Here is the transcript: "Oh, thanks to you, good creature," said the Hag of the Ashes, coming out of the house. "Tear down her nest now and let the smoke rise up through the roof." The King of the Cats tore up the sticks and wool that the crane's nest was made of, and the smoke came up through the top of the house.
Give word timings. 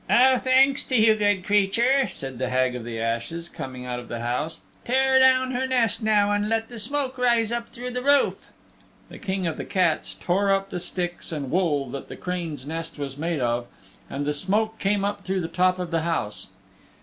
"Oh, 0.09 0.39
thanks 0.39 0.83
to 0.85 0.95
you, 0.95 1.13
good 1.13 1.45
creature," 1.45 2.07
said 2.07 2.39
the 2.39 2.49
Hag 2.49 2.73
of 2.75 2.83
the 2.83 2.99
Ashes, 2.99 3.47
coming 3.47 3.85
out 3.85 3.99
of 3.99 4.07
the 4.07 4.21
house. 4.21 4.61
"Tear 4.83 5.19
down 5.19 5.51
her 5.51 5.67
nest 5.67 6.01
now 6.01 6.31
and 6.31 6.49
let 6.49 6.69
the 6.69 6.79
smoke 6.79 7.19
rise 7.19 7.51
up 7.51 7.69
through 7.69 7.91
the 7.91 8.01
roof." 8.01 8.47
The 9.09 9.19
King 9.19 9.45
of 9.45 9.57
the 9.57 9.63
Cats 9.63 10.15
tore 10.19 10.51
up 10.51 10.71
the 10.71 10.79
sticks 10.79 11.31
and 11.31 11.51
wool 11.51 11.87
that 11.91 12.07
the 12.07 12.15
crane's 12.17 12.65
nest 12.65 12.97
was 12.97 13.15
made 13.15 13.41
of, 13.41 13.67
and 14.09 14.25
the 14.25 14.33
smoke 14.33 14.79
came 14.79 15.05
up 15.05 15.21
through 15.21 15.41
the 15.41 15.47
top 15.47 15.77
of 15.77 15.91
the 15.91 16.01
house. 16.01 16.47